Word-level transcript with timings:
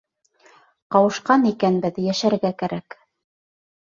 Ҡауышҡан 0.95 1.43
икәнбеҙ, 1.51 1.99
йәшәргә 2.05 2.53
кәрәк. 2.63 2.99